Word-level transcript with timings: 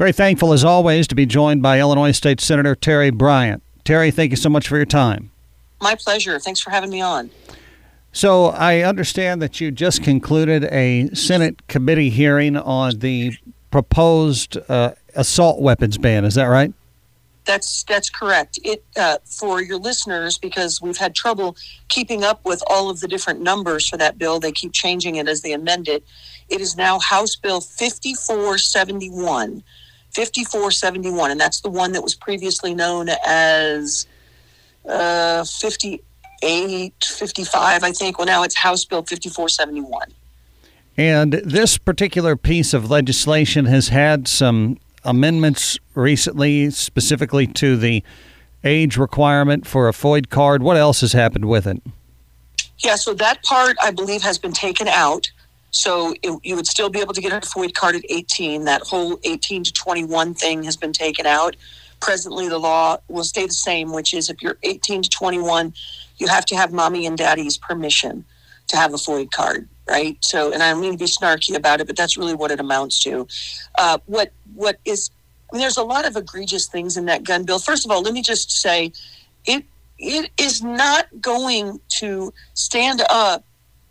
Very 0.00 0.12
thankful, 0.12 0.54
as 0.54 0.64
always, 0.64 1.06
to 1.08 1.14
be 1.14 1.26
joined 1.26 1.60
by 1.60 1.78
Illinois 1.78 2.12
State 2.12 2.40
Senator 2.40 2.74
Terri 2.74 3.12
Bryant. 3.12 3.62
Terri, 3.84 4.10
thank 4.10 4.30
you 4.30 4.36
so 4.38 4.48
much 4.48 4.66
for 4.66 4.78
your 4.78 4.86
time. 4.86 5.30
My 5.82 5.94
pleasure. 5.94 6.38
Thanks 6.38 6.58
for 6.58 6.70
having 6.70 6.88
me 6.88 7.02
on. 7.02 7.30
So, 8.10 8.46
I 8.46 8.80
understand 8.80 9.42
that 9.42 9.60
you 9.60 9.70
just 9.70 10.02
concluded 10.02 10.64
a 10.64 11.10
Senate 11.12 11.68
committee 11.68 12.08
hearing 12.08 12.56
on 12.56 13.00
the 13.00 13.34
proposed 13.70 14.56
uh, 14.70 14.92
assault 15.16 15.60
weapons 15.60 15.98
ban. 15.98 16.24
Is 16.24 16.34
that 16.36 16.46
right? 16.46 16.72
That's 17.44 17.82
that's 17.82 18.08
correct. 18.08 18.58
It 18.64 18.82
uh, 18.96 19.18
for 19.26 19.60
your 19.60 19.76
listeners 19.76 20.38
because 20.38 20.80
we've 20.80 20.96
had 20.96 21.14
trouble 21.14 21.58
keeping 21.88 22.24
up 22.24 22.42
with 22.46 22.62
all 22.68 22.88
of 22.88 23.00
the 23.00 23.08
different 23.08 23.42
numbers 23.42 23.86
for 23.86 23.98
that 23.98 24.16
bill. 24.16 24.40
They 24.40 24.52
keep 24.52 24.72
changing 24.72 25.16
it 25.16 25.28
as 25.28 25.42
they 25.42 25.52
amend 25.52 25.88
it. 25.88 26.04
It 26.48 26.62
is 26.62 26.74
now 26.74 27.00
House 27.00 27.36
Bill 27.36 27.60
5471. 27.60 29.62
5471, 30.12 31.30
and 31.30 31.40
that's 31.40 31.60
the 31.60 31.70
one 31.70 31.92
that 31.92 32.02
was 32.02 32.14
previously 32.14 32.74
known 32.74 33.08
as 33.26 34.06
uh, 34.88 35.44
58, 35.44 36.94
55, 37.04 37.82
I 37.82 37.92
think. 37.92 38.18
Well, 38.18 38.26
now 38.26 38.42
it's 38.42 38.56
House 38.56 38.84
Bill 38.84 39.02
5471. 39.02 40.02
And 40.96 41.32
this 41.32 41.78
particular 41.78 42.36
piece 42.36 42.74
of 42.74 42.90
legislation 42.90 43.66
has 43.66 43.88
had 43.88 44.28
some 44.28 44.78
amendments 45.04 45.78
recently, 45.94 46.70
specifically 46.70 47.46
to 47.46 47.76
the 47.76 48.02
age 48.64 48.96
requirement 48.96 49.66
for 49.66 49.88
a 49.88 49.92
FOID 49.92 50.28
card. 50.28 50.62
What 50.62 50.76
else 50.76 51.00
has 51.00 51.12
happened 51.12 51.46
with 51.46 51.66
it? 51.66 51.82
Yeah, 52.80 52.96
so 52.96 53.14
that 53.14 53.42
part 53.42 53.76
I 53.82 53.90
believe 53.90 54.22
has 54.22 54.38
been 54.38 54.52
taken 54.52 54.88
out. 54.88 55.30
So 55.70 56.14
it, 56.22 56.38
you 56.42 56.56
would 56.56 56.66
still 56.66 56.90
be 56.90 57.00
able 57.00 57.14
to 57.14 57.20
get 57.20 57.32
a 57.32 57.40
FOID 57.46 57.74
card 57.74 57.96
at 57.96 58.02
18. 58.08 58.64
That 58.64 58.82
whole 58.82 59.18
18 59.24 59.64
to 59.64 59.72
21 59.72 60.34
thing 60.34 60.62
has 60.64 60.76
been 60.76 60.92
taken 60.92 61.26
out. 61.26 61.56
Presently, 62.00 62.48
the 62.48 62.58
law 62.58 62.96
will 63.08 63.24
stay 63.24 63.46
the 63.46 63.52
same, 63.52 63.92
which 63.92 64.14
is 64.14 64.30
if 64.30 64.42
you're 64.42 64.56
18 64.62 65.02
to 65.02 65.10
21, 65.10 65.74
you 66.16 66.28
have 66.28 66.44
to 66.46 66.56
have 66.56 66.72
mommy 66.72 67.06
and 67.06 67.16
daddy's 67.16 67.58
permission 67.58 68.24
to 68.68 68.76
have 68.76 68.94
a 68.94 68.96
FOID 68.96 69.30
card, 69.30 69.68
right? 69.88 70.16
So, 70.20 70.52
and 70.52 70.62
I 70.62 70.70
don't 70.70 70.80
mean 70.80 70.92
to 70.92 70.98
be 70.98 71.04
snarky 71.04 71.56
about 71.56 71.80
it, 71.80 71.86
but 71.86 71.96
that's 71.96 72.16
really 72.16 72.34
what 72.34 72.50
it 72.50 72.60
amounts 72.60 73.02
to. 73.04 73.26
Uh, 73.76 73.98
what 74.06 74.32
what 74.54 74.78
is? 74.84 75.10
I 75.52 75.56
mean, 75.56 75.60
there's 75.60 75.76
a 75.76 75.82
lot 75.82 76.06
of 76.06 76.16
egregious 76.16 76.68
things 76.68 76.96
in 76.96 77.06
that 77.06 77.24
gun 77.24 77.44
bill. 77.44 77.58
First 77.58 77.84
of 77.84 77.90
all, 77.90 78.00
let 78.02 78.14
me 78.14 78.22
just 78.22 78.50
say, 78.50 78.92
it 79.44 79.64
it 79.98 80.30
is 80.38 80.62
not 80.62 81.06
going 81.20 81.80
to 81.98 82.32
stand 82.54 83.02
up 83.10 83.44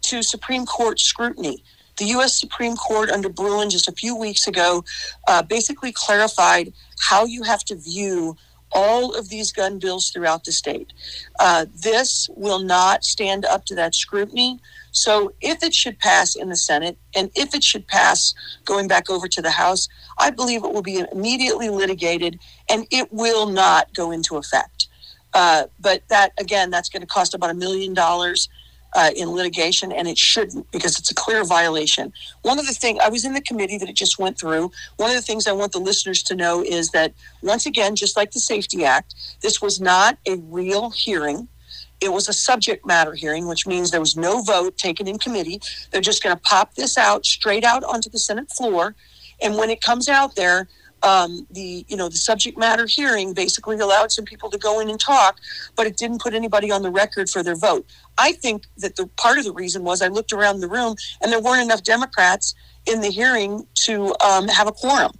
to 0.09 0.23
Supreme 0.23 0.65
Court 0.65 0.99
scrutiny. 0.99 1.63
The 1.97 2.05
U.S. 2.05 2.39
Supreme 2.39 2.75
Court 2.75 3.11
under 3.11 3.29
Bruen 3.29 3.69
just 3.69 3.87
a 3.87 3.91
few 3.91 4.15
weeks 4.15 4.47
ago 4.47 4.83
uh, 5.27 5.43
basically 5.43 5.91
clarified 5.91 6.73
how 6.99 7.25
you 7.25 7.43
have 7.43 7.63
to 7.65 7.75
view 7.75 8.35
all 8.71 9.15
of 9.15 9.29
these 9.29 9.51
gun 9.51 9.77
bills 9.77 10.09
throughout 10.09 10.45
the 10.45 10.51
state. 10.51 10.93
Uh, 11.39 11.65
this 11.75 12.27
will 12.35 12.59
not 12.59 13.03
stand 13.03 13.45
up 13.45 13.65
to 13.65 13.75
that 13.75 13.93
scrutiny. 13.93 14.59
So, 14.91 15.33
if 15.41 15.61
it 15.61 15.75
should 15.75 15.99
pass 15.99 16.35
in 16.35 16.49
the 16.49 16.55
Senate 16.55 16.97
and 17.15 17.29
if 17.35 17.53
it 17.53 17.63
should 17.63 17.87
pass 17.87 18.33
going 18.65 18.87
back 18.87 19.09
over 19.11 19.27
to 19.27 19.41
the 19.41 19.51
House, 19.51 19.87
I 20.17 20.31
believe 20.31 20.63
it 20.63 20.73
will 20.73 20.81
be 20.81 21.03
immediately 21.11 21.69
litigated 21.69 22.39
and 22.67 22.87
it 22.89 23.13
will 23.13 23.47
not 23.47 23.93
go 23.93 24.09
into 24.09 24.37
effect. 24.37 24.87
Uh, 25.35 25.65
but 25.79 26.01
that, 26.09 26.31
again, 26.39 26.71
that's 26.71 26.89
going 26.89 27.01
to 27.01 27.07
cost 27.07 27.35
about 27.35 27.51
a 27.51 27.53
million 27.53 27.93
dollars 27.93 28.49
uh, 28.93 29.11
in 29.15 29.29
litigation, 29.29 29.91
and 29.91 30.07
it 30.07 30.17
shouldn't 30.17 30.69
because 30.71 30.97
it's 30.97 31.11
a 31.11 31.15
clear 31.15 31.43
violation. 31.43 32.11
One 32.41 32.59
of 32.59 32.67
the 32.67 32.73
things 32.73 32.99
I 33.03 33.09
was 33.09 33.25
in 33.25 33.33
the 33.33 33.41
committee 33.41 33.77
that 33.77 33.89
it 33.89 33.95
just 33.95 34.19
went 34.19 34.39
through. 34.39 34.71
One 34.97 35.09
of 35.09 35.15
the 35.15 35.21
things 35.21 35.47
I 35.47 35.51
want 35.51 35.71
the 35.71 35.79
listeners 35.79 36.23
to 36.23 36.35
know 36.35 36.63
is 36.63 36.89
that 36.89 37.13
once 37.41 37.65
again, 37.65 37.95
just 37.95 38.17
like 38.17 38.31
the 38.31 38.39
Safety 38.39 38.85
Act, 38.85 39.15
this 39.41 39.61
was 39.61 39.79
not 39.79 40.17
a 40.27 40.37
real 40.37 40.89
hearing. 40.89 41.47
It 42.01 42.13
was 42.13 42.29
a 42.29 42.33
subject 42.33 42.85
matter 42.85 43.13
hearing, 43.13 43.47
which 43.47 43.67
means 43.67 43.91
there 43.91 43.99
was 43.99 44.15
no 44.15 44.41
vote 44.41 44.77
taken 44.77 45.07
in 45.07 45.19
committee. 45.19 45.61
They're 45.91 46.01
just 46.01 46.23
going 46.23 46.35
to 46.35 46.41
pop 46.41 46.75
this 46.75 46.97
out 46.97 47.25
straight 47.25 47.63
out 47.63 47.83
onto 47.83 48.09
the 48.09 48.19
Senate 48.19 48.51
floor, 48.51 48.95
and 49.41 49.55
when 49.57 49.69
it 49.69 49.81
comes 49.81 50.07
out 50.07 50.35
there, 50.35 50.67
um, 51.03 51.47
the 51.51 51.85
you 51.87 51.97
know 51.97 52.09
the 52.09 52.17
subject 52.17 52.57
matter 52.57 52.85
hearing 52.85 53.33
basically 53.33 53.77
allowed 53.79 54.11
some 54.11 54.25
people 54.25 54.49
to 54.49 54.57
go 54.57 54.79
in 54.79 54.89
and 54.89 54.99
talk, 54.99 55.39
but 55.75 55.87
it 55.87 55.97
didn't 55.97 56.21
put 56.21 56.33
anybody 56.33 56.71
on 56.71 56.81
the 56.81 56.91
record 56.91 57.29
for 57.29 57.43
their 57.43 57.55
vote. 57.55 57.85
I 58.17 58.33
think 58.33 58.65
that 58.77 58.95
the 58.95 59.07
part 59.17 59.37
of 59.37 59.45
the 59.45 59.53
reason 59.53 59.83
was 59.83 60.01
I 60.01 60.07
looked 60.07 60.33
around 60.33 60.59
the 60.59 60.67
room 60.67 60.95
and 61.21 61.31
there 61.31 61.41
weren't 61.41 61.63
enough 61.63 61.83
Democrats 61.83 62.53
in 62.85 63.01
the 63.01 63.09
hearing 63.09 63.65
to 63.85 64.15
um, 64.21 64.47
have 64.47 64.67
a 64.67 64.71
quorum. 64.71 65.11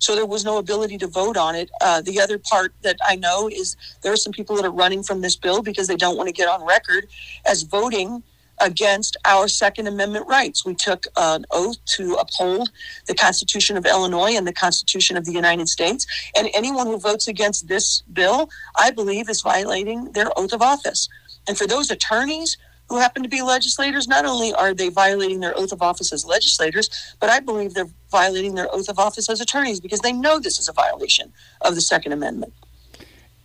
So 0.00 0.14
there 0.14 0.26
was 0.26 0.44
no 0.44 0.58
ability 0.58 0.96
to 0.98 1.08
vote 1.08 1.36
on 1.36 1.54
it. 1.54 1.70
Uh, 1.80 2.00
the 2.00 2.20
other 2.20 2.38
part 2.38 2.72
that 2.82 2.96
I 3.04 3.16
know 3.16 3.48
is 3.48 3.76
there 4.02 4.12
are 4.12 4.16
some 4.16 4.32
people 4.32 4.54
that 4.56 4.64
are 4.64 4.70
running 4.70 5.02
from 5.02 5.20
this 5.20 5.36
bill 5.36 5.62
because 5.62 5.88
they 5.88 5.96
don't 5.96 6.16
want 6.16 6.28
to 6.28 6.32
get 6.32 6.48
on 6.48 6.64
record 6.64 7.08
as 7.44 7.62
voting 7.62 8.22
against 8.60 9.16
our 9.24 9.48
Second 9.48 9.86
Amendment 9.86 10.26
rights. 10.26 10.64
We 10.64 10.74
took 10.74 11.06
an 11.16 11.44
oath 11.50 11.76
to 11.96 12.14
uphold 12.14 12.70
the 13.06 13.14
Constitution 13.14 13.76
of 13.76 13.86
Illinois 13.86 14.36
and 14.36 14.46
the 14.46 14.52
Constitution 14.52 15.16
of 15.16 15.24
the 15.24 15.32
United 15.32 15.68
States. 15.68 16.06
And 16.36 16.48
anyone 16.54 16.86
who 16.86 16.98
votes 16.98 17.28
against 17.28 17.68
this 17.68 18.02
bill, 18.12 18.50
I 18.76 18.90
believe, 18.90 19.28
is 19.28 19.42
violating 19.42 20.12
their 20.12 20.30
oath 20.36 20.52
of 20.52 20.62
office. 20.62 21.08
And 21.46 21.56
for 21.56 21.66
those 21.66 21.90
attorneys 21.90 22.56
who 22.88 22.98
happen 22.98 23.22
to 23.22 23.28
be 23.28 23.42
legislators, 23.42 24.08
not 24.08 24.24
only 24.24 24.52
are 24.54 24.72
they 24.72 24.88
violating 24.88 25.40
their 25.40 25.56
oath 25.56 25.72
of 25.72 25.82
office 25.82 26.12
as 26.12 26.24
legislators, 26.24 26.88
but 27.20 27.28
I 27.28 27.40
believe 27.40 27.74
they're 27.74 27.90
violating 28.10 28.54
their 28.54 28.72
oath 28.74 28.88
of 28.88 28.98
office 28.98 29.28
as 29.28 29.40
attorneys 29.40 29.80
because 29.80 30.00
they 30.00 30.12
know 30.12 30.38
this 30.38 30.58
is 30.58 30.68
a 30.68 30.72
violation 30.72 31.32
of 31.60 31.74
the 31.74 31.80
Second 31.80 32.12
Amendment. 32.12 32.54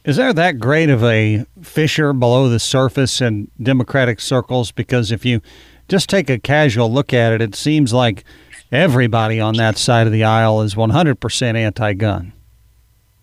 Is 0.06 0.18
there 0.18 0.34
that 0.34 0.60
great 0.60 0.90
of 0.90 1.02
a 1.02 1.46
fissure 1.62 2.12
below 2.12 2.50
the 2.50 2.60
surface 2.60 3.22
in 3.22 3.50
Democratic 3.62 4.20
circles? 4.20 4.70
Because 4.72 5.14
if 5.14 5.24
you 5.24 5.42
just 5.88 6.10
take 6.10 6.30
a 6.30 6.38
casual 6.38 6.92
look 6.92 7.14
at 7.14 7.32
it, 7.32 7.42
it 7.42 7.56
seems 7.56 7.94
like 7.94 8.26
everybody 8.70 9.40
on 9.40 9.56
that 9.56 9.78
side 9.78 10.06
of 10.06 10.12
the 10.12 10.26
aisle 10.26 10.62
is 10.62 10.76
100% 10.76 11.56
anti 11.56 11.94
gun. 11.94 12.34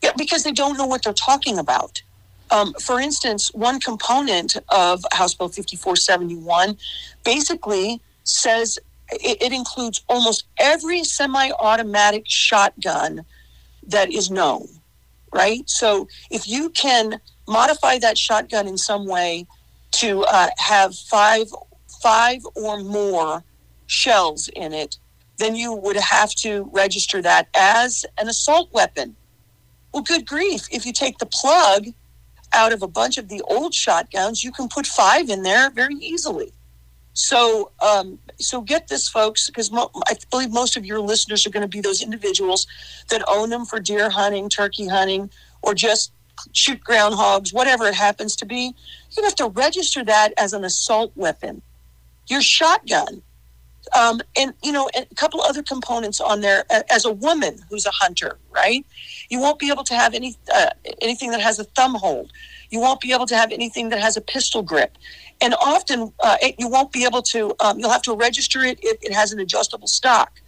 Yeah, 0.03 0.13
because 0.17 0.43
they 0.43 0.53
don't 0.53 0.79
know 0.79 0.87
what 0.87 1.05
they're 1.05 1.13
talking 1.13 1.59
about. 1.59 2.01
Um, 2.51 2.73
for 2.81 2.99
instance, 2.99 3.53
one 3.53 3.79
component 3.79 4.57
of 4.71 5.05
House 5.13 5.35
Bill 5.35 5.49
5471 5.49 6.79
basically 7.25 8.01
says 8.25 8.79
it, 9.11 9.43
it 9.43 9.53
includes 9.53 10.03
almost 10.09 10.45
every 10.57 11.05
semi 11.05 11.51
automatic 11.61 12.25
shotgun 12.27 13.27
that 13.87 14.11
is 14.11 14.31
known 14.31 14.80
right? 15.33 15.69
So 15.69 16.09
if 16.31 16.49
you 16.49 16.71
can 16.71 17.21
modify 17.49 17.99
that 17.99 18.19
shotgun 18.19 18.67
in 18.67 18.79
some 18.79 19.07
way 19.07 19.47
to 19.93 20.23
uh, 20.25 20.51
have 20.59 20.95
five 20.95 21.47
five 22.03 22.41
or 22.57 22.81
more 22.83 23.45
shells 23.87 24.49
in 24.55 24.73
it, 24.73 24.97
then 25.39 25.55
you 25.55 25.75
would 25.75 25.97
have 25.97 26.31
to 26.37 26.71
register 26.73 27.21
that 27.21 27.49
as 27.55 28.05
an 28.19 28.29
assault 28.29 28.73
weapon. 28.73 29.17
Well, 29.93 30.03
good 30.03 30.27
grief! 30.27 30.67
If 30.71 30.87
you 30.87 30.93
take 30.93 31.19
the 31.19 31.27
plug 31.27 31.87
out 32.53 32.73
of 32.73 32.83
a 32.83 32.89
bunch 32.89 33.19
of 33.19 33.29
the 33.29 33.43
old 33.43 33.75
shotguns, 33.75 34.45
you 34.45 34.53
can 34.53 34.69
put 34.69 34.87
five 34.87 35.29
in 35.29 35.43
there 35.43 35.71
very 35.71 35.97
easily. 35.97 36.53
So, 37.13 37.73
um, 37.83 38.19
so 38.39 38.61
get 38.61 38.89
this, 38.89 39.09
folks, 39.09 39.49
because 39.49 39.71
mo- 39.73 39.91
I 40.07 40.17
believe 40.31 40.51
most 40.51 40.77
of 40.77 40.87
your 40.87 41.01
listeners 41.01 41.47
are 41.47 41.51
going 41.51 41.63
to 41.63 41.69
be 41.69 41.81
those 41.81 42.03
individuals 42.03 42.67
that 43.11 43.23
own 43.29 43.51
them 43.51 43.65
for 43.65 43.81
deer 43.81 44.11
hunting, 44.11 44.49
turkey 44.49 44.87
hunting, 44.87 45.31
or 45.63 45.75
just 45.75 46.13
shoot 46.53 46.81
groundhogs, 46.83 47.53
whatever 47.53 47.87
it 47.87 47.95
happens 47.95 48.37
to 48.37 48.47
be. 48.47 48.75
You 49.17 49.25
have 49.25 49.35
to 49.37 49.49
register 49.49 50.05
that 50.05 50.33
as 50.39 50.53
an 50.53 50.65
assault 50.65 51.13
weapon. 51.17 51.63
Your 52.29 52.43
shotgun, 52.43 53.23
um, 53.99 54.21
and 54.37 54.55
you 54.63 54.73
know, 54.73 54.89
a 54.95 55.05
couple 55.17 55.41
other 55.43 55.63
components 55.63 56.21
on 56.21 56.41
there. 56.41 56.65
As 56.91 57.05
a 57.05 57.13
woman 57.13 57.59
who's 57.69 57.87
a 57.87 57.91
hunter, 57.91 58.39
right? 58.51 58.87
You 59.29 59.41
won't 59.41 59.59
be 59.59 59.69
able 59.71 59.85
to 59.85 59.95
have 59.95 60.15
any 60.15 60.37
uh, 60.55 60.71
anything 61.03 61.31
that 61.33 61.41
has 61.41 61.59
a 61.59 61.65
thumb 61.65 61.95
hold. 61.95 62.31
You 62.71 62.81
won't 62.81 63.01
be 63.01 63.13
able 63.13 63.27
to 63.27 63.37
have 63.37 63.53
anything 63.53 63.89
that 63.91 64.01
has 64.01 64.17
a 64.17 64.21
pistol 64.21 64.63
grip 64.63 64.97
and 65.41 65.55
often 65.55 66.13
uh, 66.21 66.37
you 66.59 66.69
won't 66.69 66.93
be 66.93 67.05
able 67.05 67.23
to. 67.23 67.55
Um, 67.61 67.79
you'll 67.79 67.91
have 67.91 68.03
to 68.03 68.15
register 68.15 68.63
it 68.63 68.79
if 68.83 69.03
it 69.03 69.13
has 69.13 69.33
an 69.33 69.41
adjustable 69.41 69.89
stock. 69.89 70.41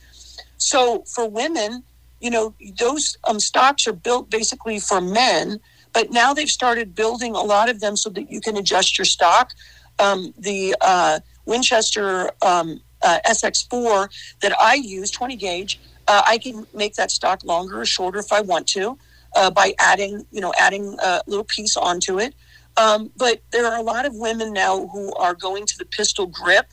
So 0.58 1.04
for 1.06 1.28
women, 1.28 1.82
you 2.20 2.30
know, 2.30 2.54
those 2.78 3.16
um, 3.24 3.40
stocks 3.40 3.86
are 3.86 3.92
built 3.92 4.30
basically 4.30 4.78
for 4.78 5.00
men, 5.00 5.60
but 5.92 6.10
now 6.10 6.34
they've 6.34 6.48
started 6.48 6.94
building 6.94 7.34
a 7.34 7.40
lot 7.40 7.68
of 7.68 7.80
them 7.80 7.96
so 7.96 8.10
that 8.10 8.30
you 8.30 8.40
can 8.40 8.56
adjust 8.56 8.98
your 8.98 9.04
stock. 9.04 9.52
Um, 9.98 10.32
the 10.38 10.76
uh, 10.80 11.20
Winchester 11.46 12.30
um, 12.42 12.80
uh, 13.02 13.18
SX4 13.26 14.08
that 14.42 14.54
I 14.60 14.74
use, 14.74 15.10
20 15.10 15.36
gauge, 15.36 15.80
uh, 16.06 16.22
I 16.26 16.38
can 16.38 16.66
make 16.74 16.94
that 16.94 17.10
stock 17.10 17.44
longer 17.44 17.80
or 17.80 17.86
shorter 17.86 18.18
if 18.18 18.32
I 18.32 18.40
want 18.40 18.66
to 18.68 18.98
uh, 19.36 19.50
by 19.50 19.74
adding, 19.78 20.26
you 20.30 20.40
know, 20.40 20.52
adding 20.58 20.96
a 21.02 21.20
little 21.26 21.44
piece 21.44 21.76
onto 21.76 22.18
it. 22.18 22.34
Um, 22.76 23.10
but 23.16 23.42
there 23.50 23.66
are 23.66 23.78
a 23.78 23.82
lot 23.82 24.06
of 24.06 24.14
women 24.14 24.52
now 24.52 24.86
who 24.86 25.14
are 25.16 25.34
going 25.34 25.66
to 25.66 25.78
the 25.78 25.84
pistol 25.84 26.26
grip 26.26 26.66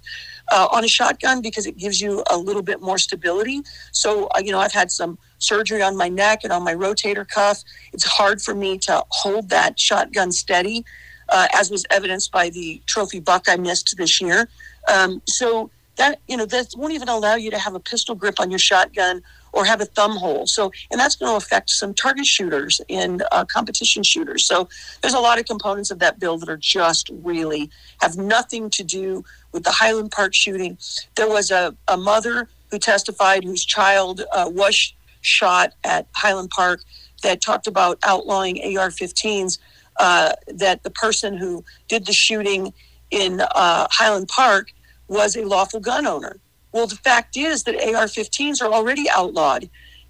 uh, 0.52 0.68
on 0.72 0.84
a 0.84 0.88
shotgun 0.88 1.42
because 1.42 1.66
it 1.66 1.78
gives 1.78 2.00
you 2.00 2.24
a 2.30 2.38
little 2.38 2.62
bit 2.62 2.82
more 2.82 2.98
stability. 2.98 3.62
So, 3.92 4.28
uh, 4.28 4.40
you 4.44 4.52
know, 4.52 4.60
I've 4.60 4.72
had 4.72 4.92
some 4.92 5.18
surgery 5.40 5.82
on 5.82 5.98
my 5.98 6.10
neck 6.10 6.42
and 6.44 6.54
on 6.54 6.64
my 6.64 6.74
rotator 6.74 7.28
cuff. 7.28 7.64
It's 7.94 8.06
hard 8.06 8.42
for 8.42 8.56
me 8.56 8.78
to 8.80 9.04
hold 9.10 9.50
that 9.50 9.80
shotgun 9.80 10.32
steady, 10.32 10.86
uh, 11.30 11.48
as 11.54 11.70
was 11.70 11.86
evidenced 11.90 12.32
by 12.32 12.50
the 12.50 12.82
trophy 12.86 13.20
buck 13.20 13.46
I 13.48 13.58
missed 13.58 13.96
this 13.98 14.22
year. 14.22 14.50
Um, 14.92 15.22
so 15.28 15.70
that 16.00 16.22
you 16.28 16.38
know 16.38 16.46
that 16.46 16.74
won't 16.75 16.94
even 16.94 17.10
allow 17.10 17.36
you 17.36 17.51
to 17.51 17.60
have 17.60 17.75
a 17.75 17.80
pistol 17.80 18.16
grip 18.16 18.40
on 18.40 18.50
your 18.50 18.57
shotgun 18.57 19.22
or 19.51 19.66
have 19.66 19.81
a 19.81 19.86
thumb 19.86 20.16
hole. 20.16 20.48
So, 20.48 20.72
and 20.92 21.00
that's 21.00 21.16
going 21.16 21.31
to 21.31 21.36
affect 21.36 21.69
some 21.72 21.94
target 21.94 22.25
shooters 22.25 22.80
and 22.90 23.24
uh, 23.31 23.46
competition 23.46 24.04
shooters. 24.04 24.46
So, 24.46 24.69
there's 25.01 25.13
a 25.13 25.19
lot 25.19 25.40
of 25.40 25.46
components 25.46 25.92
of 25.92 26.00
that 26.00 26.19
bill 26.19 26.38
that 26.38 26.50
are 26.50 26.57
just 26.57 27.10
really 27.12 27.69
have 28.01 28.16
nothing 28.18 28.69
to 28.72 28.84
do 28.84 29.24
with 29.51 29.63
the 29.63 29.72
Highland 29.72 30.12
Park 30.12 30.34
shooting. 30.34 30.78
There 31.16 31.28
was 31.28 31.51
a, 31.51 31.75
a 31.88 31.98
mother 31.98 32.48
who 32.72 32.80
testified 32.80 33.44
whose 33.44 33.66
child 33.66 34.22
uh, 34.31 34.50
was 34.52 34.94
shot 35.22 35.74
at 35.84 36.07
Highland 36.13 36.50
Park 36.50 36.81
that 37.24 37.42
talked 37.42 37.68
about 37.68 38.00
outlawing 38.04 38.57
AR 38.78 38.90
15s. 38.90 39.60
Uh, 39.98 40.31
that 40.48 40.84
the 40.84 40.90
person 40.90 41.36
who 41.36 41.62
did 41.90 42.06
the 42.06 42.13
shooting 42.13 42.74
in 43.12 43.42
uh, 43.42 43.86
Highland 43.92 44.30
Park 44.30 44.72
was 45.10 45.36
a 45.36 45.44
lawful 45.44 45.80
gun 45.80 46.06
owner. 46.06 46.38
Well, 46.72 46.88
the 46.88 46.96
fact 46.96 47.36
is 47.36 47.64
that 47.64 47.76
AR 47.76 48.06
15s 48.06 48.62
are 48.62 48.72
already 48.72 49.10
outlawed 49.10 49.70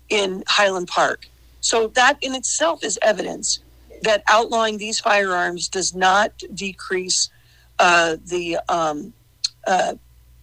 in 0.09 0.43
Highland 0.47 0.87
Park. 0.87 1.27
So 1.61 1.87
that 1.89 2.17
in 2.21 2.35
itself 2.35 2.83
is 2.83 2.99
evidence 3.01 3.59
that 4.03 4.23
outlawing 4.27 4.77
these 4.77 4.99
firearms 4.99 5.67
does 5.67 5.95
not 5.95 6.31
decrease 6.53 7.29
uh, 7.79 8.17
the 8.25 8.59
um, 8.69 9.13
uh, 9.67 9.95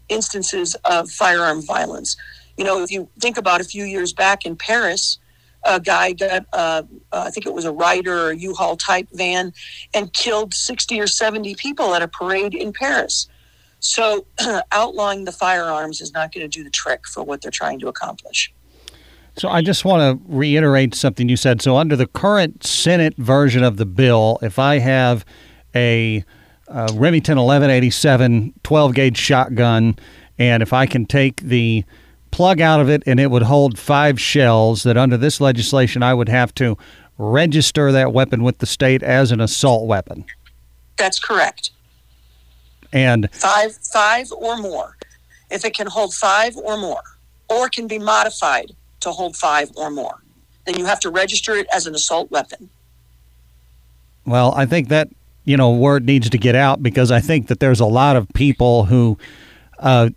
instances 0.08 0.74
of 0.84 1.10
firearm 1.10 1.62
violence. 1.62 2.16
You 2.56 2.64
know, 2.64 2.82
if 2.82 2.90
you 2.90 3.08
think 3.18 3.36
about 3.36 3.60
a 3.60 3.64
few 3.64 3.84
years 3.84 4.12
back 4.12 4.46
in 4.46 4.56
Paris, 4.56 5.18
a 5.64 5.80
guy 5.80 6.12
got, 6.12 6.46
uh, 6.52 6.82
I 7.12 7.30
think 7.30 7.46
it 7.46 7.52
was 7.52 7.64
a 7.64 7.72
Ryder 7.72 8.28
or 8.28 8.32
U-Haul 8.32 8.76
type 8.76 9.08
van, 9.12 9.52
and 9.92 10.12
killed 10.12 10.54
60 10.54 11.00
or 11.00 11.06
70 11.06 11.54
people 11.56 11.94
at 11.94 12.02
a 12.02 12.08
parade 12.08 12.54
in 12.54 12.72
Paris. 12.72 13.28
So 13.80 14.26
outlawing 14.72 15.24
the 15.24 15.32
firearms 15.32 16.00
is 16.00 16.12
not 16.12 16.32
going 16.32 16.48
to 16.48 16.58
do 16.58 16.64
the 16.64 16.70
trick 16.70 17.06
for 17.06 17.22
what 17.22 17.42
they're 17.42 17.50
trying 17.50 17.78
to 17.80 17.88
accomplish. 17.88 18.52
So 19.38 19.50
I 19.50 19.60
just 19.60 19.84
want 19.84 20.00
to 20.00 20.24
reiterate 20.26 20.94
something 20.94 21.28
you 21.28 21.36
said. 21.36 21.60
So 21.60 21.76
under 21.76 21.94
the 21.94 22.06
current 22.06 22.64
Senate 22.64 23.14
version 23.18 23.62
of 23.62 23.76
the 23.76 23.84
bill, 23.84 24.38
if 24.40 24.58
I 24.58 24.78
have 24.78 25.26
a 25.74 26.24
uh, 26.68 26.88
Remington 26.94 27.36
1187 27.36 28.54
12 28.62 28.94
gauge 28.94 29.18
shotgun, 29.18 29.98
and 30.38 30.62
if 30.62 30.72
I 30.72 30.86
can 30.86 31.04
take 31.04 31.42
the 31.42 31.84
plug 32.30 32.60
out 32.60 32.80
of 32.80 32.88
it 32.88 33.02
and 33.06 33.20
it 33.20 33.30
would 33.30 33.42
hold 33.42 33.78
five 33.78 34.18
shells, 34.18 34.82
that 34.84 34.96
under 34.96 35.18
this 35.18 35.40
legislation 35.40 36.02
I 36.02 36.14
would 36.14 36.28
have 36.30 36.54
to 36.56 36.78
register 37.18 37.92
that 37.92 38.12
weapon 38.12 38.42
with 38.42 38.58
the 38.58 38.66
state 38.66 39.02
as 39.02 39.32
an 39.32 39.40
assault 39.40 39.86
weapon. 39.86 40.24
That's 40.96 41.18
correct. 41.18 41.70
And 42.96 43.28
five, 43.32 43.76
five 43.92 44.32
or 44.32 44.56
more. 44.56 44.96
If 45.50 45.66
it 45.66 45.74
can 45.74 45.86
hold 45.86 46.14
five 46.14 46.56
or 46.56 46.78
more, 46.78 47.02
or 47.50 47.68
can 47.68 47.86
be 47.86 47.98
modified 47.98 48.72
to 49.00 49.12
hold 49.12 49.36
five 49.36 49.70
or 49.76 49.90
more, 49.90 50.22
then 50.64 50.78
you 50.78 50.86
have 50.86 50.98
to 51.00 51.10
register 51.10 51.54
it 51.56 51.66
as 51.74 51.86
an 51.86 51.94
assault 51.94 52.30
weapon. 52.30 52.70
Well, 54.24 54.52
I 54.56 54.64
think 54.64 54.88
that 54.88 55.08
you 55.44 55.58
know 55.58 55.72
word 55.72 56.06
needs 56.06 56.30
to 56.30 56.38
get 56.38 56.54
out 56.54 56.82
because 56.82 57.12
I 57.12 57.20
think 57.20 57.48
that 57.48 57.60
there's 57.60 57.80
a 57.80 57.86
lot 57.86 58.16
of 58.16 58.28
people 58.34 58.86
who, 58.86 59.18
uh, 59.78 60.08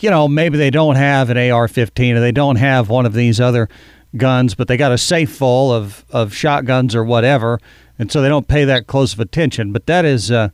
you 0.00 0.08
know, 0.08 0.26
maybe 0.26 0.56
they 0.56 0.70
don't 0.70 0.96
have 0.96 1.28
an 1.28 1.36
AR-15 1.36 2.16
or 2.16 2.20
they 2.20 2.32
don't 2.32 2.56
have 2.56 2.88
one 2.88 3.04
of 3.04 3.12
these 3.12 3.38
other 3.38 3.68
guns, 4.16 4.54
but 4.54 4.66
they 4.66 4.78
got 4.78 4.92
a 4.92 4.98
safe 4.98 5.30
full 5.30 5.72
of 5.72 6.06
of 6.10 6.34
shotguns 6.34 6.94
or 6.94 7.04
whatever, 7.04 7.60
and 7.98 8.10
so 8.10 8.22
they 8.22 8.30
don't 8.30 8.48
pay 8.48 8.64
that 8.64 8.86
close 8.86 9.12
of 9.12 9.20
attention. 9.20 9.72
But 9.72 9.84
that 9.86 10.06
is. 10.06 10.30
Uh, 10.30 10.48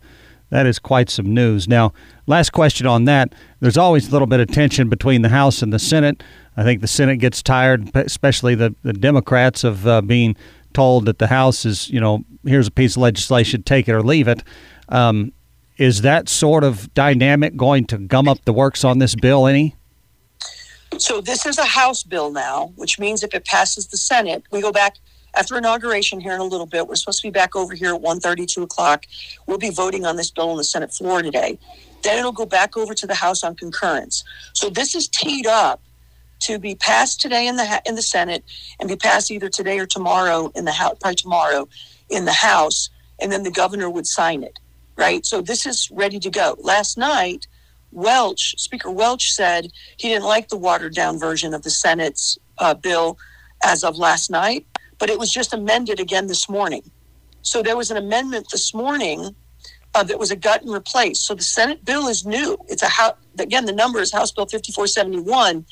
that 0.51 0.67
is 0.67 0.79
quite 0.79 1.09
some 1.09 1.33
news. 1.33 1.67
Now, 1.67 1.93
last 2.27 2.51
question 2.51 2.85
on 2.85 3.05
that. 3.05 3.33
There's 3.61 3.77
always 3.77 4.09
a 4.09 4.11
little 4.11 4.27
bit 4.27 4.39
of 4.39 4.49
tension 4.49 4.89
between 4.89 5.23
the 5.23 5.29
House 5.29 5.61
and 5.61 5.73
the 5.73 5.79
Senate. 5.79 6.21
I 6.55 6.63
think 6.63 6.81
the 6.81 6.87
Senate 6.87 7.17
gets 7.17 7.41
tired, 7.41 7.89
especially 7.95 8.53
the, 8.53 8.75
the 8.83 8.93
Democrats, 8.93 9.63
of 9.63 9.87
uh, 9.87 10.01
being 10.01 10.35
told 10.73 11.05
that 11.05 11.19
the 11.19 11.27
House 11.27 11.65
is, 11.65 11.89
you 11.89 11.99
know, 11.99 12.23
here's 12.45 12.67
a 12.67 12.71
piece 12.71 12.95
of 12.95 13.01
legislation, 13.01 13.63
take 13.63 13.87
it 13.87 13.93
or 13.93 14.03
leave 14.03 14.27
it. 14.27 14.43
Um, 14.89 15.31
is 15.77 16.01
that 16.01 16.27
sort 16.27 16.63
of 16.63 16.93
dynamic 16.93 17.55
going 17.55 17.85
to 17.85 17.97
gum 17.97 18.27
up 18.27 18.43
the 18.45 18.53
works 18.53 18.83
on 18.83 18.99
this 18.99 19.15
bill 19.15 19.47
any? 19.47 19.75
So 20.97 21.21
this 21.21 21.45
is 21.45 21.57
a 21.57 21.65
House 21.65 22.03
bill 22.03 22.29
now, 22.31 22.73
which 22.75 22.99
means 22.99 23.23
if 23.23 23.33
it 23.33 23.45
passes 23.45 23.87
the 23.87 23.97
Senate, 23.97 24.43
we 24.51 24.61
go 24.61 24.71
back– 24.71 24.95
after 25.35 25.57
inauguration 25.57 26.19
here 26.19 26.33
in 26.33 26.39
a 26.39 26.45
little 26.45 26.65
bit. 26.65 26.87
We're 26.87 26.95
supposed 26.95 27.21
to 27.21 27.27
be 27.27 27.31
back 27.31 27.55
over 27.55 27.73
here 27.73 27.93
at 27.95 28.01
1.30, 28.01 28.47
2 28.47 28.63
o'clock. 28.63 29.05
We'll 29.47 29.57
be 29.57 29.69
voting 29.69 30.05
on 30.05 30.15
this 30.15 30.31
bill 30.31 30.49
on 30.49 30.57
the 30.57 30.63
Senate 30.63 30.93
floor 30.93 31.21
today. 31.21 31.57
Then 32.03 32.17
it'll 32.17 32.31
go 32.31 32.45
back 32.45 32.77
over 32.77 32.93
to 32.93 33.07
the 33.07 33.15
House 33.15 33.43
on 33.43 33.55
concurrence. 33.55 34.23
So 34.53 34.69
this 34.69 34.95
is 34.95 35.07
teed 35.07 35.45
up 35.45 35.81
to 36.41 36.57
be 36.57 36.73
passed 36.73 37.21
today 37.21 37.47
in 37.47 37.55
the 37.55 37.81
in 37.85 37.95
the 37.95 38.01
Senate 38.01 38.43
and 38.79 38.89
be 38.89 38.95
passed 38.95 39.29
either 39.29 39.49
today 39.49 39.77
or 39.77 39.85
tomorrow 39.85 40.51
in 40.55 40.65
the 40.65 40.71
House, 40.71 40.97
probably 40.99 41.15
tomorrow 41.15 41.67
in 42.09 42.25
the 42.25 42.33
House, 42.33 42.89
and 43.19 43.31
then 43.31 43.43
the 43.43 43.51
governor 43.51 43.89
would 43.89 44.07
sign 44.07 44.43
it. 44.43 44.59
Right. 44.97 45.25
So 45.25 45.41
this 45.41 45.65
is 45.65 45.89
ready 45.91 46.19
to 46.19 46.29
go. 46.29 46.57
Last 46.59 46.97
night, 46.97 47.47
Welch, 47.91 48.55
Speaker 48.57 48.89
Welch 48.89 49.31
said 49.31 49.71
he 49.97 50.09
didn't 50.09 50.25
like 50.25 50.49
the 50.49 50.57
watered 50.57 50.95
down 50.95 51.19
version 51.19 51.53
of 51.53 51.61
the 51.61 51.69
Senate's 51.69 52.37
uh, 52.57 52.73
bill 52.73 53.17
as 53.63 53.83
of 53.83 53.97
last 53.97 54.31
night 54.31 54.65
but 55.01 55.09
it 55.09 55.17
was 55.17 55.31
just 55.31 55.51
amended 55.51 55.99
again 55.99 56.27
this 56.27 56.47
morning. 56.47 56.83
So 57.41 57.63
there 57.63 57.75
was 57.75 57.89
an 57.89 57.97
amendment 57.97 58.45
this 58.51 58.71
morning 58.71 59.35
uh, 59.95 60.03
that 60.03 60.19
was 60.19 60.29
a 60.29 60.35
gut 60.35 60.61
and 60.61 60.71
replace. 60.71 61.19
So 61.19 61.33
the 61.33 61.43
Senate 61.43 61.83
bill 61.83 62.07
is 62.07 62.23
new. 62.23 62.55
It's 62.69 62.83
a 62.83 62.87
how 62.87 63.15
again 63.39 63.65
the 63.65 63.73
number 63.73 63.99
is 63.99 64.13
House 64.13 64.31
Bill 64.31 64.45
5471, 64.45 65.65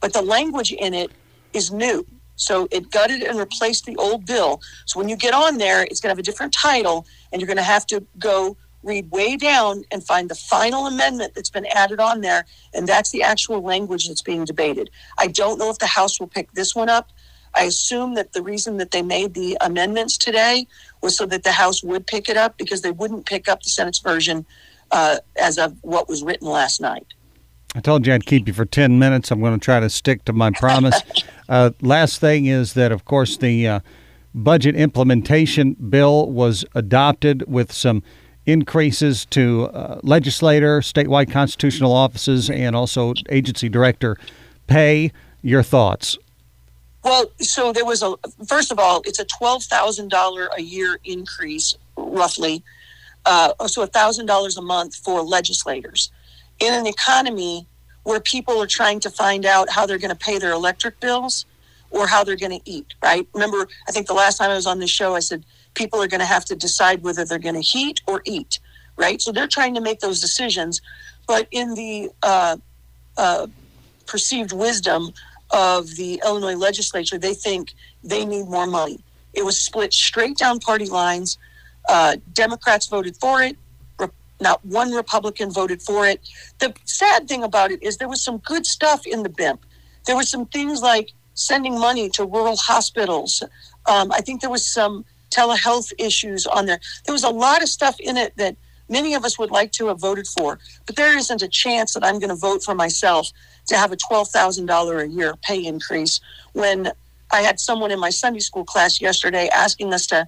but 0.00 0.12
the 0.12 0.22
language 0.22 0.70
in 0.70 0.94
it 0.94 1.10
is 1.52 1.72
new. 1.72 2.06
So 2.36 2.68
it 2.70 2.92
gutted 2.92 3.22
and 3.22 3.36
replaced 3.40 3.86
the 3.86 3.96
old 3.96 4.24
bill. 4.24 4.60
So 4.84 5.00
when 5.00 5.08
you 5.08 5.16
get 5.16 5.34
on 5.34 5.58
there, 5.58 5.82
it's 5.82 6.00
going 6.00 6.10
to 6.10 6.12
have 6.12 6.20
a 6.20 6.22
different 6.30 6.52
title, 6.52 7.06
and 7.32 7.42
you're 7.42 7.48
going 7.48 7.56
to 7.56 7.64
have 7.64 7.86
to 7.86 8.06
go 8.20 8.56
read 8.84 9.10
way 9.10 9.36
down 9.36 9.82
and 9.90 10.06
find 10.06 10.30
the 10.30 10.34
final 10.36 10.86
amendment 10.86 11.34
that's 11.34 11.50
been 11.50 11.66
added 11.66 11.98
on 11.98 12.20
there, 12.20 12.46
and 12.72 12.86
that's 12.86 13.10
the 13.10 13.22
actual 13.22 13.60
language 13.62 14.06
that's 14.06 14.22
being 14.22 14.44
debated. 14.44 14.90
I 15.18 15.26
don't 15.26 15.58
know 15.58 15.70
if 15.70 15.78
the 15.78 15.86
House 15.86 16.20
will 16.20 16.28
pick 16.28 16.52
this 16.52 16.76
one 16.76 16.88
up. 16.88 17.10
I 17.56 17.62
assume 17.62 18.14
that 18.14 18.34
the 18.34 18.42
reason 18.42 18.76
that 18.76 18.90
they 18.90 19.02
made 19.02 19.34
the 19.34 19.56
amendments 19.62 20.18
today 20.18 20.66
was 21.02 21.16
so 21.16 21.26
that 21.26 21.42
the 21.42 21.52
House 21.52 21.82
would 21.82 22.06
pick 22.06 22.28
it 22.28 22.36
up 22.36 22.58
because 22.58 22.82
they 22.82 22.90
wouldn't 22.90 23.26
pick 23.26 23.48
up 23.48 23.62
the 23.62 23.70
Senate's 23.70 24.00
version 24.00 24.44
uh, 24.90 25.16
as 25.40 25.58
of 25.58 25.74
what 25.82 26.08
was 26.08 26.22
written 26.22 26.48
last 26.48 26.80
night. 26.80 27.06
I 27.74 27.80
told 27.80 28.06
you 28.06 28.14
I'd 28.14 28.26
keep 28.26 28.46
you 28.46 28.54
for 28.54 28.64
10 28.64 28.98
minutes. 28.98 29.30
I'm 29.30 29.40
going 29.40 29.58
to 29.58 29.64
try 29.64 29.80
to 29.80 29.90
stick 29.90 30.24
to 30.26 30.32
my 30.32 30.50
promise. 30.50 31.00
uh, 31.48 31.70
last 31.80 32.20
thing 32.20 32.46
is 32.46 32.74
that, 32.74 32.92
of 32.92 33.04
course, 33.04 33.36
the 33.36 33.66
uh, 33.66 33.80
budget 34.34 34.76
implementation 34.76 35.74
bill 35.74 36.30
was 36.30 36.64
adopted 36.74 37.44
with 37.46 37.72
some 37.72 38.02
increases 38.46 39.26
to 39.26 39.64
uh, 39.66 40.00
legislator, 40.02 40.80
statewide 40.80 41.30
constitutional 41.30 41.92
offices, 41.92 42.48
and 42.48 42.76
also 42.76 43.12
agency 43.28 43.68
director 43.68 44.16
pay. 44.66 45.12
Your 45.42 45.62
thoughts? 45.62 46.18
Well, 47.06 47.30
so 47.38 47.72
there 47.72 47.84
was 47.84 48.02
a 48.02 48.16
first 48.48 48.72
of 48.72 48.80
all, 48.80 49.00
it's 49.04 49.20
a 49.20 49.24
twelve 49.24 49.62
thousand 49.62 50.08
dollar 50.10 50.50
a 50.58 50.60
year 50.60 50.98
increase, 51.04 51.76
roughly. 51.96 52.64
Uh, 53.24 53.52
so 53.68 53.86
thousand 53.86 54.26
dollars 54.26 54.56
a 54.56 54.62
month 54.62 54.96
for 54.96 55.22
legislators 55.22 56.10
in 56.58 56.74
an 56.74 56.84
economy 56.84 57.68
where 58.02 58.18
people 58.18 58.60
are 58.60 58.66
trying 58.66 58.98
to 58.98 59.08
find 59.08 59.46
out 59.46 59.70
how 59.70 59.86
they're 59.86 59.98
going 59.98 60.16
to 60.16 60.16
pay 60.16 60.38
their 60.38 60.50
electric 60.50 60.98
bills 60.98 61.46
or 61.90 62.08
how 62.08 62.24
they're 62.24 62.34
going 62.34 62.58
to 62.58 62.68
eat. 62.68 62.94
Right? 63.00 63.24
Remember, 63.34 63.68
I 63.88 63.92
think 63.92 64.08
the 64.08 64.14
last 64.14 64.38
time 64.38 64.50
I 64.50 64.56
was 64.56 64.66
on 64.66 64.80
this 64.80 64.90
show, 64.90 65.14
I 65.14 65.20
said 65.20 65.46
people 65.74 66.02
are 66.02 66.08
going 66.08 66.20
to 66.20 66.26
have 66.26 66.44
to 66.46 66.56
decide 66.56 67.04
whether 67.04 67.24
they're 67.24 67.38
going 67.38 67.54
to 67.54 67.60
heat 67.60 68.00
or 68.08 68.20
eat. 68.24 68.58
Right? 68.96 69.22
So 69.22 69.30
they're 69.30 69.46
trying 69.46 69.76
to 69.76 69.80
make 69.80 70.00
those 70.00 70.20
decisions, 70.20 70.80
but 71.28 71.46
in 71.52 71.74
the 71.74 72.10
uh, 72.24 72.56
uh, 73.16 73.46
perceived 74.06 74.52
wisdom 74.52 75.12
of 75.50 75.96
the 75.96 76.20
Illinois 76.24 76.56
legislature, 76.56 77.18
they 77.18 77.34
think 77.34 77.74
they 78.02 78.24
need 78.24 78.46
more 78.46 78.66
money. 78.66 79.00
It 79.34 79.44
was 79.44 79.56
split 79.58 79.92
straight 79.92 80.36
down 80.36 80.58
party 80.58 80.86
lines. 80.86 81.38
Uh, 81.88 82.16
Democrats 82.32 82.86
voted 82.86 83.16
for 83.16 83.42
it. 83.42 83.56
Re- 83.98 84.08
not 84.40 84.64
one 84.64 84.92
Republican 84.92 85.50
voted 85.50 85.82
for 85.82 86.06
it. 86.06 86.20
The 86.58 86.74
sad 86.84 87.28
thing 87.28 87.42
about 87.44 87.70
it 87.70 87.82
is 87.82 87.98
there 87.98 88.08
was 88.08 88.24
some 88.24 88.38
good 88.38 88.66
stuff 88.66 89.06
in 89.06 89.22
the 89.22 89.28
BIMP. 89.28 89.60
There 90.06 90.16
were 90.16 90.22
some 90.22 90.46
things 90.46 90.80
like 90.80 91.10
sending 91.34 91.78
money 91.78 92.08
to 92.10 92.24
rural 92.24 92.56
hospitals. 92.56 93.42
Um, 93.86 94.10
I 94.10 94.20
think 94.20 94.40
there 94.40 94.50
was 94.50 94.66
some 94.66 95.04
telehealth 95.30 95.92
issues 95.98 96.46
on 96.46 96.66
there. 96.66 96.80
There 97.04 97.12
was 97.12 97.24
a 97.24 97.30
lot 97.30 97.62
of 97.62 97.68
stuff 97.68 97.96
in 98.00 98.16
it 98.16 98.36
that 98.36 98.56
many 98.88 99.14
of 99.14 99.24
us 99.24 99.38
would 99.38 99.50
like 99.50 99.72
to 99.72 99.88
have 99.88 100.00
voted 100.00 100.26
for, 100.26 100.58
but 100.86 100.96
there 100.96 101.16
isn't 101.16 101.42
a 101.42 101.48
chance 101.48 101.92
that 101.94 102.04
I'm 102.04 102.18
going 102.18 102.30
to 102.30 102.36
vote 102.36 102.62
for 102.62 102.74
myself 102.74 103.30
to 103.66 103.76
have 103.76 103.92
a 103.92 103.96
$12,000 103.96 105.02
a 105.02 105.08
year 105.08 105.34
pay 105.42 105.64
increase 105.64 106.20
when 106.52 106.92
I 107.30 107.42
had 107.42 107.58
someone 107.60 107.90
in 107.90 107.98
my 107.98 108.10
Sunday 108.10 108.40
school 108.40 108.64
class 108.64 109.00
yesterday 109.00 109.48
asking 109.48 109.92
us 109.92 110.06
to 110.08 110.26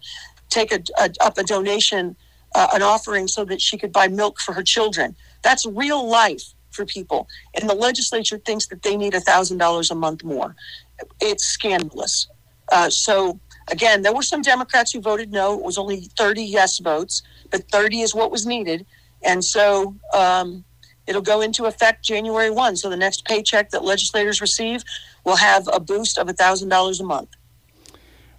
take 0.49 0.73
a, 0.73 0.80
a 0.99 1.11
up 1.21 1.38
a 1.38 1.45
donation, 1.45 2.16
uh, 2.54 2.68
an 2.75 2.83
offering, 2.83 3.28
so 3.28 3.45
that 3.45 3.61
she 3.61 3.76
could 3.76 3.92
buy 3.92 4.09
milk 4.09 4.40
for 4.40 4.52
her 4.52 4.62
children. 4.62 5.14
That's 5.42 5.66
real 5.66 6.09
life 6.09 6.42
for 6.71 6.85
people, 6.85 7.28
and 7.54 7.68
the 7.68 7.75
legislature 7.75 8.38
thinks 8.38 8.66
that 8.68 8.83
they 8.83 8.97
need 8.97 9.14
a 9.14 9.21
thousand 9.21 9.59
dollars 9.59 9.90
a 9.90 9.95
month 9.95 10.25
more. 10.25 10.54
It's 11.21 11.45
scandalous. 11.45 12.28
Uh, 12.71 12.90
so 12.90 13.38
again, 13.71 14.02
there 14.02 14.14
were 14.14 14.23
some 14.23 14.42
Democrats 14.42 14.92
who 14.92 15.00
voted 15.00 15.30
no. 15.30 15.54
It 15.59 15.64
was 15.64 15.78
only 15.78 16.09
30 16.18 16.42
yes 16.42 16.78
votes, 16.78 17.23
but 17.50 17.71
30 17.71 18.00
is 18.00 18.14
what 18.14 18.30
was 18.30 18.47
needed, 18.47 18.87
and 19.23 19.45
so. 19.45 19.95
Um, 20.14 20.64
it'll 21.09 21.23
go 21.23 21.41
into 21.41 21.65
effect 21.65 22.05
January 22.05 22.50
1. 22.50 22.77
So 22.77 22.91
the 22.91 22.97
next 22.97 23.25
paycheck 23.25 23.71
that 23.71 23.83
legislators 23.83 24.41
receive 24.41 24.85
will 25.25 25.37
have 25.37 25.69
a 25.73 25.81
boost 25.81 26.19
of 26.19 26.29
$1,000 26.29 27.00
a 27.00 27.05
month. 27.05 27.31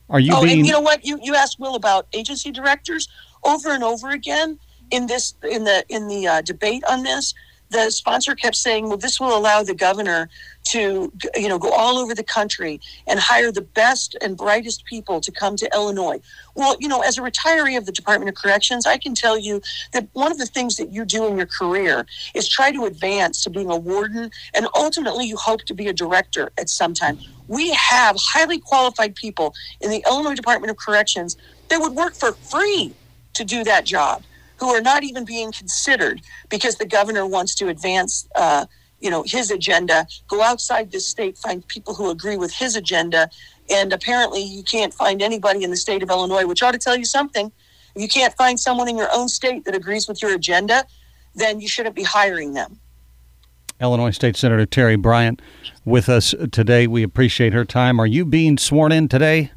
Are 0.10 0.20
you 0.20 0.34
oh, 0.34 0.44
being... 0.44 0.60
and 0.60 0.68
you 0.68 0.74
know 0.74 0.80
what? 0.80 1.04
You, 1.04 1.20
you 1.22 1.36
asked 1.36 1.60
Will 1.60 1.76
about 1.76 2.08
agency 2.14 2.52
directors 2.52 3.08
over 3.44 3.72
and 3.72 3.84
over 3.84 4.10
again 4.10 4.60
in 4.92 5.08
this 5.08 5.36
in 5.50 5.64
the 5.64 5.86
in 5.90 6.08
the 6.08 6.28
uh, 6.28 6.42
debate 6.42 6.84
on 6.90 7.04
this 7.04 7.34
the 7.70 7.92
sponsor 7.92 8.36
kept 8.36 8.56
saying, 8.56 8.88
well, 8.88 8.98
this 8.98 9.20
will 9.20 9.38
allow 9.38 9.62
the 9.64 9.76
governor 9.76 10.30
to, 10.70 11.12
you 11.36 11.48
know, 11.48 11.60
go 11.60 11.72
all 11.72 11.98
over 11.98 12.16
the 12.16 12.24
country 12.24 12.80
and 13.08 13.20
hire 13.20 13.52
the 13.52 13.62
best 13.62 14.16
and 14.22 14.36
brightest 14.36 14.86
people 14.86 15.22
to 15.22 15.32
come 15.32 15.56
to 15.56 15.70
Illinois. 15.74 16.20
Well, 16.56 16.76
you 16.80 16.88
know, 16.88 17.02
as 17.02 17.18
a 17.18 17.22
retiree 17.22 17.78
of 17.78 17.86
the 17.86 17.92
Department 17.92 18.30
of 18.30 18.36
Corrections, 18.36 18.86
I 18.86 18.98
can 18.98 19.14
tell 19.14 19.38
you 19.38 19.62
that 19.94 20.08
one 20.14 20.32
of 20.32 20.38
the 20.38 20.46
things 20.46 20.78
that 20.78 20.92
you 20.92 21.06
do 21.06 21.28
in 21.28 21.38
your 21.38 21.46
career 21.46 22.06
is 22.34 22.50
try 22.50 22.72
to 22.72 22.86
advance 22.86 23.44
to 23.44 23.50
being 23.50 23.70
a 23.70 23.78
warden, 23.78 24.32
and 24.54 24.68
ultimately 24.76 25.26
you 25.26 25.38
hope 25.38 25.64
to 25.66 25.74
be 25.74 25.88
a 25.88 25.94
director 25.94 26.52
at 26.58 26.70
some 26.70 26.94
time. 26.94 27.20
We 27.48 27.72
have 27.72 28.16
highly 28.20 28.60
qualified 28.60 29.16
people 29.16 29.54
in 29.82 29.90
the 29.90 30.04
Illinois 30.08 30.36
Department 30.36 30.72
of 30.72 30.78
Corrections 30.78 31.38
that 31.70 31.80
would 31.80 31.94
work 31.94 32.16
for 32.16 32.34
free 32.34 32.94
to 33.34 33.44
do 33.44 33.64
that 33.64 33.86
job 33.86 34.24
who 34.60 34.70
are 34.70 34.82
not 34.82 35.04
even 35.04 35.26
being 35.26 35.52
considered 35.52 36.22
because 36.50 36.76
the 36.76 36.86
governor 36.86 37.26
wants 37.26 37.56
to 37.56 37.70
advance, 37.70 38.28
uh, 38.36 38.66
you 39.00 39.10
know, 39.10 39.24
his 39.26 39.52
agenda. 39.52 40.06
Go 40.28 40.42
outside 40.42 40.92
the 40.92 41.00
state, 41.00 41.38
find 41.38 41.66
people 41.68 41.94
who 41.94 42.10
agree 42.10 42.38
with 42.38 42.54
his 42.54 42.76
agenda, 42.76 43.30
and 43.70 43.94
apparently 43.94 44.42
you 44.42 44.64
can't 44.64 44.94
find 44.94 45.22
anybody 45.22 45.64
in 45.64 45.70
the 45.70 45.78
state 45.78 46.04
of 46.04 46.10
Illinois, 46.10 46.46
which 46.46 46.62
ought 46.64 46.72
to 46.72 46.80
tell 46.80 46.98
you 46.98 47.06
something. 47.06 47.52
If 47.96 48.02
you 48.02 48.08
can't 48.08 48.34
find 48.36 48.60
someone 48.60 48.88
in 48.88 48.98
your 48.98 49.10
own 49.14 49.30
state 49.30 49.66
that 49.66 49.76
agrees 49.76 50.08
with 50.08 50.22
your 50.22 50.34
agenda, 50.36 50.86
then 51.36 51.60
you 51.60 51.68
shouldn't 51.68 51.96
be 51.96 52.04
hiring 52.04 52.54
them. 52.54 52.80
Illinois 53.82 54.12
State 54.12 54.36
Senator 54.36 54.66
Terri 54.66 55.02
Bryant 55.02 55.42
with 55.86 56.10
us 56.10 56.36
today. 56.52 56.86
We 56.86 57.02
appreciate 57.02 57.54
her 57.54 57.64
time. 57.64 58.00
Are 58.00 58.06
you 58.06 58.26
being 58.26 58.58
sworn 58.58 58.92
in 58.92 59.08
today? 59.08 59.52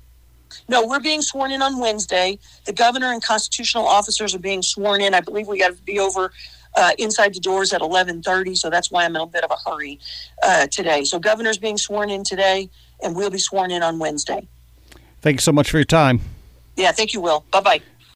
No, 0.68 0.86
we're 0.86 1.00
being 1.00 1.22
sworn 1.22 1.50
in 1.50 1.62
on 1.62 1.78
Wednesday. 1.78 2.38
The 2.64 2.72
governor 2.72 3.12
and 3.12 3.22
constitutional 3.22 3.86
officers 3.86 4.34
are 4.34 4.38
being 4.38 4.62
sworn 4.62 5.00
in. 5.00 5.14
I 5.14 5.20
believe 5.20 5.48
we 5.48 5.58
got 5.58 5.76
to 5.76 5.82
be 5.82 5.98
over 5.98 6.32
uh, 6.76 6.92
inside 6.98 7.34
the 7.34 7.40
doors 7.40 7.72
at 7.72 7.80
11:30, 7.80 8.56
so 8.56 8.70
that's 8.70 8.90
why 8.90 9.04
I'm 9.04 9.14
in 9.14 9.22
a 9.22 9.26
bit 9.26 9.44
of 9.44 9.50
a 9.50 9.70
hurry 9.70 9.98
uh, 10.42 10.66
today. 10.68 11.04
So 11.04 11.18
governor's 11.18 11.58
being 11.58 11.78
sworn 11.78 12.10
in 12.10 12.24
today, 12.24 12.70
and 13.02 13.14
we'll 13.14 13.30
be 13.30 13.38
sworn 13.38 13.70
in 13.70 13.82
on 13.82 13.98
Wednesday. 13.98 14.46
Thank 15.20 15.36
you 15.36 15.42
so 15.42 15.52
much 15.52 15.70
for 15.70 15.78
your 15.78 15.84
time. 15.84 16.20
Yeah, 16.76 16.92
thank 16.92 17.12
you, 17.12 17.20
Will. 17.20 17.44
Bye 17.50 17.60
bye. 17.60 17.80